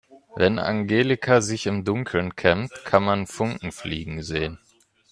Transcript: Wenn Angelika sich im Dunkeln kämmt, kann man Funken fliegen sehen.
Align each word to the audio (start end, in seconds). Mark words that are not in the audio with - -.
Wenn 0.35 0.57
Angelika 0.57 1.41
sich 1.41 1.67
im 1.67 1.85
Dunkeln 1.85 2.35
kämmt, 2.35 2.73
kann 2.85 3.03
man 3.03 3.27
Funken 3.27 3.71
fliegen 3.71 4.23
sehen. 4.23 4.57